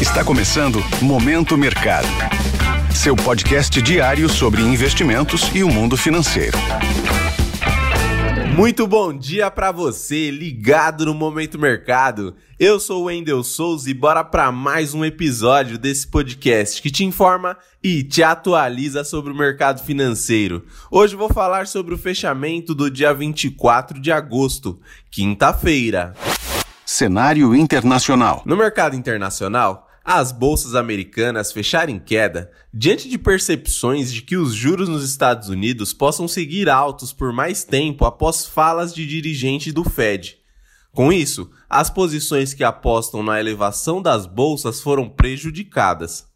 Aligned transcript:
Está 0.00 0.24
começando 0.24 0.78
Momento 1.02 1.58
Mercado. 1.58 2.06
Seu 2.94 3.16
podcast 3.16 3.82
diário 3.82 4.28
sobre 4.28 4.62
investimentos 4.62 5.50
e 5.52 5.64
o 5.64 5.68
mundo 5.68 5.96
financeiro. 5.96 6.56
Muito 8.54 8.86
bom 8.86 9.12
dia 9.12 9.50
para 9.50 9.72
você, 9.72 10.30
ligado 10.30 11.04
no 11.04 11.14
Momento 11.14 11.58
Mercado. 11.58 12.36
Eu 12.60 12.78
sou 12.78 13.02
o 13.02 13.04
Wendel 13.06 13.42
Souza 13.42 13.90
e 13.90 13.94
bora 13.94 14.22
para 14.22 14.52
mais 14.52 14.94
um 14.94 15.04
episódio 15.04 15.76
desse 15.76 16.06
podcast 16.06 16.80
que 16.80 16.92
te 16.92 17.04
informa 17.04 17.56
e 17.82 18.04
te 18.04 18.22
atualiza 18.22 19.02
sobre 19.02 19.32
o 19.32 19.36
mercado 19.36 19.82
financeiro. 19.82 20.64
Hoje 20.92 21.16
vou 21.16 21.28
falar 21.28 21.66
sobre 21.66 21.92
o 21.92 21.98
fechamento 21.98 22.72
do 22.72 22.88
dia 22.88 23.12
24 23.12 24.00
de 24.00 24.12
agosto, 24.12 24.78
quinta-feira. 25.10 26.14
Cenário 26.86 27.54
internacional. 27.54 28.42
No 28.46 28.56
mercado 28.56 28.96
internacional, 28.96 29.87
as 30.10 30.32
bolsas 30.32 30.74
americanas 30.74 31.52
fecharam 31.52 31.92
em 31.92 31.98
queda 31.98 32.50
diante 32.72 33.10
de 33.10 33.18
percepções 33.18 34.10
de 34.10 34.22
que 34.22 34.38
os 34.38 34.54
juros 34.54 34.88
nos 34.88 35.04
Estados 35.04 35.50
Unidos 35.50 35.92
possam 35.92 36.26
seguir 36.26 36.70
altos 36.70 37.12
por 37.12 37.30
mais 37.30 37.62
tempo 37.62 38.06
após 38.06 38.46
falas 38.46 38.94
de 38.94 39.06
dirigente 39.06 39.70
do 39.70 39.84
Fed. 39.84 40.38
Com 40.94 41.12
isso, 41.12 41.50
as 41.68 41.90
posições 41.90 42.54
que 42.54 42.64
apostam 42.64 43.22
na 43.22 43.38
elevação 43.38 44.00
das 44.00 44.24
bolsas 44.24 44.80
foram 44.80 45.10
prejudicadas. 45.10 46.26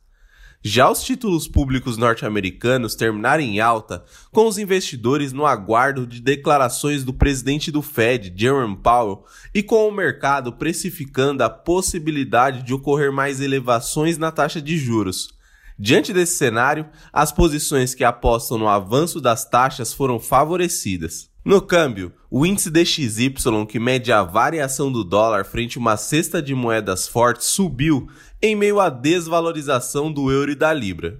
Já 0.64 0.88
os 0.88 1.02
títulos 1.02 1.48
públicos 1.48 1.96
norte-americanos 1.96 2.94
terminaram 2.94 3.42
em 3.42 3.58
alta, 3.58 4.04
com 4.30 4.46
os 4.46 4.58
investidores 4.58 5.32
no 5.32 5.44
aguardo 5.44 6.06
de 6.06 6.20
declarações 6.20 7.02
do 7.02 7.12
presidente 7.12 7.72
do 7.72 7.82
Fed, 7.82 8.32
Jerome 8.36 8.76
Powell, 8.76 9.24
e 9.52 9.60
com 9.60 9.88
o 9.88 9.92
mercado 9.92 10.52
precificando 10.52 11.42
a 11.42 11.50
possibilidade 11.50 12.62
de 12.62 12.72
ocorrer 12.72 13.10
mais 13.10 13.40
elevações 13.40 14.16
na 14.16 14.30
taxa 14.30 14.62
de 14.62 14.78
juros. 14.78 15.36
Diante 15.76 16.12
desse 16.12 16.36
cenário, 16.36 16.88
as 17.12 17.32
posições 17.32 17.92
que 17.92 18.04
apostam 18.04 18.56
no 18.56 18.68
avanço 18.68 19.20
das 19.20 19.44
taxas 19.44 19.92
foram 19.92 20.20
favorecidas. 20.20 21.31
No 21.44 21.60
câmbio, 21.60 22.12
o 22.30 22.46
índice 22.46 22.70
DXY, 22.70 23.34
que 23.68 23.80
mede 23.80 24.12
a 24.12 24.22
variação 24.22 24.92
do 24.92 25.02
dólar 25.02 25.44
frente 25.44 25.76
a 25.76 25.80
uma 25.80 25.96
cesta 25.96 26.40
de 26.40 26.54
moedas 26.54 27.08
fortes, 27.08 27.48
subiu 27.48 28.06
em 28.40 28.54
meio 28.54 28.78
à 28.78 28.88
desvalorização 28.88 30.12
do 30.12 30.30
euro 30.30 30.52
e 30.52 30.54
da 30.54 30.72
libra. 30.72 31.18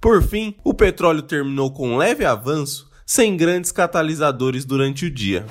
Por 0.00 0.22
fim, 0.22 0.54
o 0.62 0.72
petróleo 0.72 1.22
terminou 1.22 1.72
com 1.72 1.96
leve 1.96 2.24
avanço, 2.24 2.88
sem 3.04 3.36
grandes 3.36 3.72
catalisadores 3.72 4.64
durante 4.64 5.06
o 5.06 5.10
dia. 5.10 5.44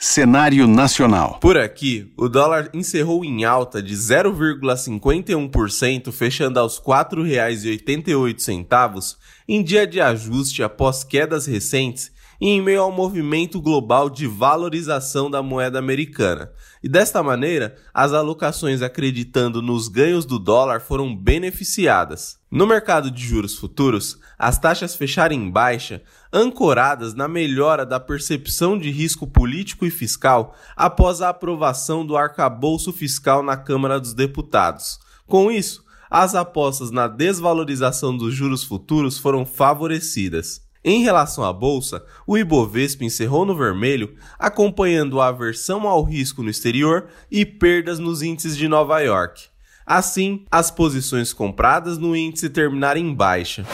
Cenário 0.00 0.66
nacional. 0.66 1.38
Por 1.40 1.56
aqui, 1.56 2.12
o 2.16 2.28
dólar 2.28 2.70
encerrou 2.74 3.24
em 3.24 3.44
alta 3.44 3.80
de 3.80 3.94
0,51%, 3.94 6.10
fechando 6.10 6.58
aos 6.58 6.78
R$ 6.78 6.86
4,88 6.86 9.16
em 9.46 9.62
dia 9.62 9.86
de 9.86 10.00
ajuste 10.00 10.60
após 10.60 11.04
quedas 11.04 11.46
recentes 11.46 12.10
e 12.40 12.48
em 12.48 12.62
meio 12.62 12.82
ao 12.82 12.92
movimento 12.92 13.60
global 13.60 14.10
de 14.10 14.26
valorização 14.26 15.30
da 15.30 15.42
moeda 15.42 15.78
americana. 15.78 16.50
E 16.82 16.88
desta 16.88 17.22
maneira, 17.22 17.76
as 17.92 18.12
alocações 18.12 18.82
acreditando 18.82 19.62
nos 19.62 19.88
ganhos 19.88 20.24
do 20.24 20.38
dólar 20.38 20.80
foram 20.80 21.14
beneficiadas. 21.14 22.38
No 22.50 22.66
mercado 22.66 23.10
de 23.10 23.24
juros 23.24 23.56
futuros, 23.56 24.18
as 24.38 24.58
taxas 24.58 24.94
fecharam 24.94 25.34
em 25.34 25.50
baixa, 25.50 26.02
ancoradas 26.32 27.14
na 27.14 27.26
melhora 27.26 27.84
da 27.86 27.98
percepção 27.98 28.78
de 28.78 28.90
risco 28.90 29.26
político 29.26 29.86
e 29.86 29.90
fiscal 29.90 30.54
após 30.76 31.20
a 31.20 31.30
aprovação 31.30 32.04
do 32.04 32.16
arcabouço 32.16 32.92
fiscal 32.92 33.42
na 33.42 33.56
Câmara 33.56 33.98
dos 33.98 34.14
Deputados. 34.14 34.98
Com 35.26 35.50
isso, 35.50 35.84
as 36.10 36.34
apostas 36.34 36.90
na 36.90 37.08
desvalorização 37.08 38.16
dos 38.16 38.34
juros 38.34 38.62
futuros 38.62 39.18
foram 39.18 39.44
favorecidas. 39.44 40.63
Em 40.86 41.02
relação 41.02 41.42
à 41.42 41.50
bolsa, 41.50 42.04
o 42.26 42.36
Ibovespa 42.36 43.04
encerrou 43.04 43.46
no 43.46 43.56
vermelho, 43.56 44.14
acompanhando 44.38 45.18
a 45.18 45.28
aversão 45.28 45.88
ao 45.88 46.02
risco 46.02 46.42
no 46.42 46.50
exterior 46.50 47.08
e 47.30 47.46
perdas 47.46 47.98
nos 47.98 48.20
índices 48.20 48.54
de 48.54 48.68
Nova 48.68 49.00
York. 49.00 49.44
Assim, 49.86 50.44
as 50.50 50.70
posições 50.70 51.32
compradas 51.32 51.96
no 51.96 52.14
índice 52.14 52.50
terminaram 52.50 53.00
em 53.00 53.14
baixa. 53.14 53.66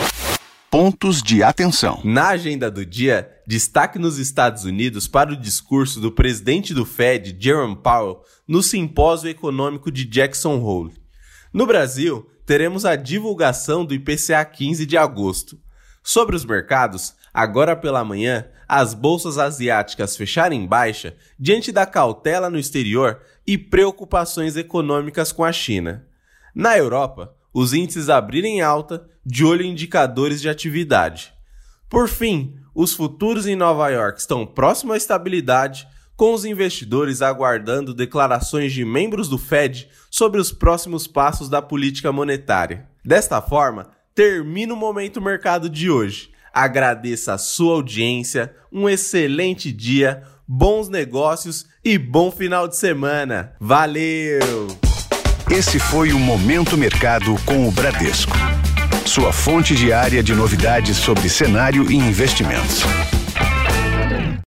Pontos 0.71 1.21
de 1.21 1.43
atenção. 1.43 2.01
Na 2.05 2.29
agenda 2.29 2.71
do 2.71 2.87
dia, 2.87 3.29
destaque 3.45 3.99
nos 3.99 4.17
Estados 4.17 4.63
Unidos 4.63 5.09
para 5.09 5.33
o 5.33 5.37
discurso 5.37 6.01
do 6.01 6.13
presidente 6.13 6.73
do 6.73 6.87
Fed, 6.87 7.37
Jerome 7.41 7.75
Powell, 7.75 8.23
no 8.47 8.63
simpósio 8.63 9.29
econômico 9.29 9.91
de 9.91 10.05
Jackson 10.05 10.61
Hole. 10.61 10.95
No 11.53 11.67
Brasil, 11.67 12.25
teremos 12.47 12.85
a 12.85 12.95
divulgação 12.95 13.85
do 13.85 13.95
IPCA 13.95 14.45
15 14.45 14.87
de 14.87 14.97
agosto. 14.97 15.59
Sobre 16.03 16.35
os 16.35 16.45
mercados, 16.45 17.15
agora 17.33 17.77
pela 17.77 18.05
manhã, 18.05 18.47
as 18.67 18.95
bolsas 18.95 19.39
asiáticas 19.39 20.17
fecharam 20.17 20.55
em 20.55 20.67
baixa 20.67 21.17
diante 21.39 21.71
da 21.71 21.85
cautela 21.85 22.49
no 22.49 22.59
exterior 22.59 23.21
e 23.47 23.59
preocupações 23.59 24.57
econômicas 24.57 25.33
com 25.33 25.45
a 25.45 25.53
China. 25.53 26.07
Na 26.55 26.77
Europa, 26.77 27.35
os 27.53 27.73
índices 27.73 28.09
abriram 28.09 28.49
em 28.49 28.61
alta, 28.61 29.07
de 29.25 29.45
olho 29.45 29.63
em 29.63 29.73
indicadores 29.73 30.41
de 30.41 30.49
atividade. 30.49 31.33
Por 31.89 32.09
fim, 32.09 32.57
os 32.75 32.95
futuros 32.95 33.47
em 33.47 33.57
Nova 33.57 33.89
York 33.89 34.21
estão 34.21 34.47
próximos 34.47 34.95
à 34.95 34.97
estabilidade, 34.97 35.87
com 36.17 36.33
os 36.33 36.45
investidores 36.45 37.23
aguardando 37.23 37.95
declarações 37.95 38.73
de 38.73 38.85
membros 38.85 39.29
do 39.29 39.39
Fed 39.39 39.89
sobre 40.11 40.41
os 40.41 40.53
próximos 40.53 41.07
passos 41.07 41.49
da 41.49 41.61
política 41.61 42.13
monetária. 42.13 42.89
Desta 43.05 43.41
forma, 43.41 43.91
termina 44.21 44.75
o 44.75 44.77
Momento 44.77 45.19
Mercado 45.19 45.67
de 45.71 45.91
hoje. 45.91 46.29
Agradeço 46.53 47.31
a 47.31 47.39
sua 47.39 47.77
audiência, 47.77 48.55
um 48.71 48.87
excelente 48.87 49.73
dia, 49.73 50.23
bons 50.47 50.91
negócios 50.91 51.65
e 51.83 51.97
bom 51.97 52.31
final 52.31 52.69
de 52.69 52.77
semana. 52.77 53.55
Valeu! 53.59 54.69
Esse 55.51 55.79
foi 55.79 56.13
o 56.13 56.19
Momento 56.19 56.77
Mercado 56.77 57.35
com 57.47 57.67
o 57.67 57.73
Bradesco. 57.73 58.37
Sua 59.07 59.33
fonte 59.33 59.75
diária 59.75 60.23
de 60.23 60.35
novidades 60.35 60.99
sobre 60.99 61.31
cenário 61.31 61.91
e 61.91 61.95
investimentos. 61.95 62.85